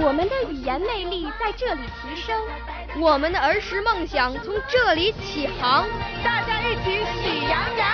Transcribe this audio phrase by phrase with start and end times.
[0.00, 2.36] 我们的语言魅力在这里提升，
[3.00, 5.86] 我们的儿时梦想从这里起航。
[6.24, 7.88] 大家一起喜羊羊。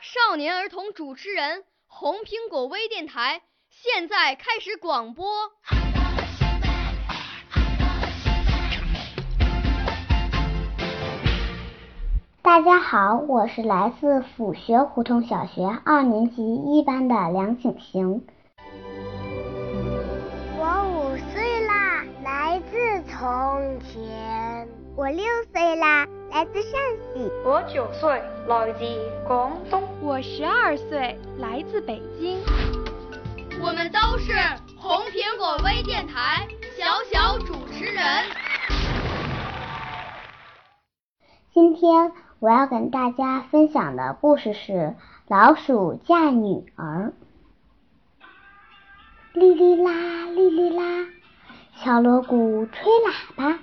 [0.00, 5.26] 少年儿童主持人，红苹果微电台现在开始广播。
[12.42, 18.24] 大家好，我是来自府学胡同小学二年级一班的梁景行。
[23.18, 24.68] 从前。
[24.94, 26.70] 我六岁啦，来自陕
[27.12, 27.28] 西。
[27.44, 28.84] 我九岁，来自
[29.26, 29.82] 广东。
[30.00, 32.38] 我十二岁，来自北京。
[33.60, 34.32] 我们都是
[34.76, 36.46] 红苹果微电台
[36.76, 38.04] 小小主持人。
[41.52, 42.12] 今天。
[42.40, 44.72] 我要跟大家分享的故事是
[45.26, 47.12] 《老鼠嫁女儿》。
[49.32, 49.90] 哩哩啦，
[50.36, 51.08] 哩哩啦，
[51.84, 53.58] 小锣鼓吹喇叭，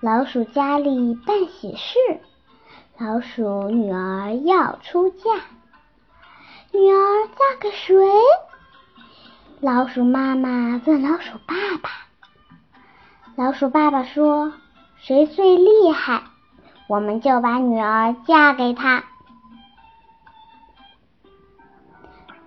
[0.00, 1.98] 老鼠家里办喜事，
[2.96, 5.30] 老鼠女儿要出嫁。
[6.72, 7.94] 女儿嫁给谁？
[9.60, 11.90] 老鼠妈妈问老鼠爸爸。
[13.36, 14.54] 老鼠爸爸说
[14.96, 16.22] ：“谁最厉害？”
[16.88, 19.04] 我们就把女儿嫁给他。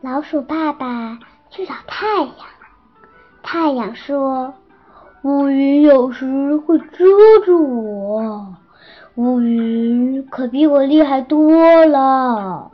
[0.02, 1.20] 老鼠爸爸
[1.52, 2.36] 去找太阳，
[3.44, 4.56] 太阳说
[5.24, 7.06] ：“乌云有时会遮
[7.46, 8.56] 住我，
[9.16, 12.72] 乌云可比我厉害多了。”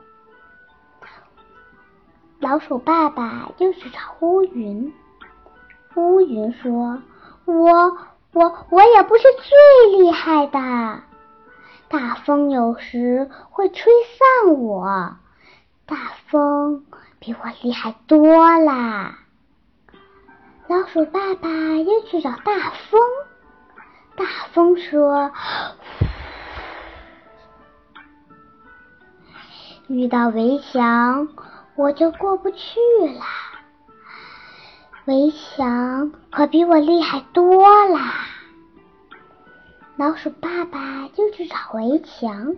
[2.40, 4.94] 老鼠爸爸又去找乌云，
[5.96, 7.02] 乌云说
[7.46, 7.98] ：“我
[8.32, 11.02] 我我也不是最厉害的。”
[11.90, 13.92] 大风有时会吹
[14.46, 15.16] 散我，
[15.86, 15.98] 大
[16.28, 16.86] 风
[17.20, 19.20] 比我厉害多啦。
[20.68, 23.00] 老鼠爸爸又去找大风，
[24.18, 25.32] 大风说
[29.88, 31.30] ：“遇到围墙
[31.76, 33.24] 我就过不去了，
[35.06, 38.26] 围墙可比我厉害多啦。”
[39.96, 42.58] 老鼠爸爸就去找围墙，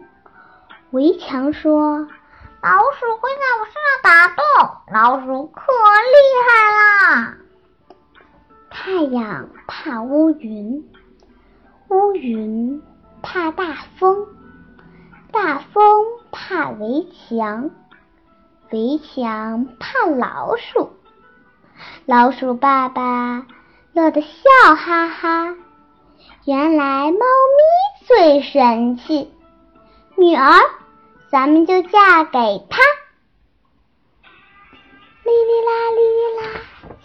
[0.89, 2.07] 围墙说
[2.63, 4.43] ：“老鼠会在我身上打洞，
[4.91, 6.48] 老鼠可厉害。”
[8.91, 10.83] 太阳怕乌云，
[11.89, 12.81] 乌云
[13.21, 14.25] 怕大风，
[15.31, 17.69] 大风怕围墙，
[18.71, 20.89] 围墙怕老鼠。
[22.07, 23.45] 老鼠爸爸
[23.93, 25.55] 乐得笑哈哈。
[26.45, 29.31] 原来猫咪最神气，
[30.17, 30.59] 女儿，
[31.29, 32.81] 咱们就嫁给他。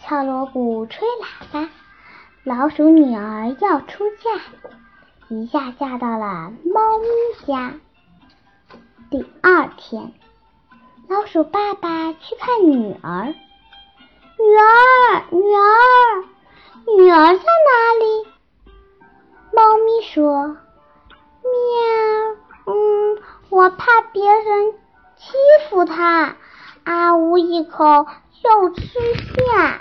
[0.07, 1.71] 敲锣鼓，吹喇叭，
[2.43, 4.39] 老鼠女儿要出嫁，
[5.31, 7.73] 一下嫁到了猫咪家。
[9.11, 10.13] 第二天，
[11.09, 13.35] 老鼠爸爸去看女儿，
[14.39, 18.27] 女儿，女儿，女儿在哪里？
[19.55, 20.59] 猫咪说
[21.41, 24.75] ：“喵，嗯，我怕别人
[25.17, 25.33] 欺
[25.71, 26.37] 负它，
[26.85, 28.07] 啊呜一口
[28.43, 28.85] 就吃
[29.47, 29.81] 下。”